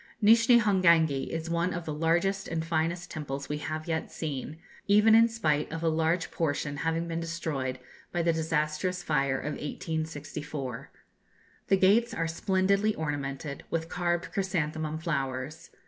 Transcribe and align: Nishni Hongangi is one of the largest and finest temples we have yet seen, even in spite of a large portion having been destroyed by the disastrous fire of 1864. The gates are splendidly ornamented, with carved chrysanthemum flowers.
Nishni 0.19 0.59
Hongangi 0.59 1.27
is 1.31 1.47
one 1.47 1.75
of 1.75 1.85
the 1.85 1.93
largest 1.93 2.47
and 2.47 2.65
finest 2.65 3.11
temples 3.11 3.49
we 3.49 3.59
have 3.59 3.87
yet 3.87 4.11
seen, 4.11 4.57
even 4.87 5.13
in 5.13 5.27
spite 5.29 5.71
of 5.71 5.83
a 5.83 5.89
large 5.89 6.31
portion 6.31 6.77
having 6.77 7.07
been 7.07 7.19
destroyed 7.19 7.77
by 8.11 8.23
the 8.23 8.33
disastrous 8.33 9.03
fire 9.03 9.37
of 9.37 9.53
1864. 9.53 10.89
The 11.67 11.77
gates 11.77 12.15
are 12.15 12.27
splendidly 12.27 12.95
ornamented, 12.95 13.61
with 13.69 13.89
carved 13.89 14.31
chrysanthemum 14.31 14.97
flowers. 14.97 15.69